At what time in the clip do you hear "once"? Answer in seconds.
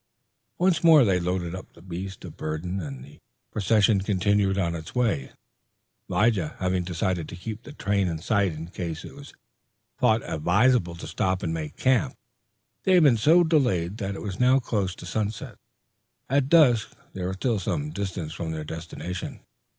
0.57-0.83